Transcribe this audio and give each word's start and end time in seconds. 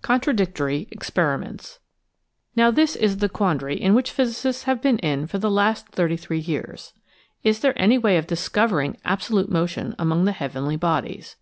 CONTRADICTORY 0.00 0.88
EXPERIMENTS 0.90 1.80
Now 2.56 2.70
this 2.70 2.96
is 2.96 3.18
the 3.18 3.28
quandary 3.28 3.78
in 3.78 3.92
which 3.94 4.10
physicists 4.10 4.62
have 4.62 4.80
been 4.80 4.98
in 5.00 5.26
for 5.26 5.36
the 5.36 5.50
last 5.50 5.88
thirty 5.90 6.16
three 6.16 6.38
years. 6.38 6.94
Is 7.44 7.60
there 7.60 7.74
any 7.78 7.98
way 7.98 8.16
of 8.16 8.26
discovering 8.26 8.96
absolute 9.04 9.50
motion 9.52 9.94
among 9.98 10.24
the 10.24 10.32
heav 10.32 10.54
enly 10.54 10.80
bodies 10.80 11.36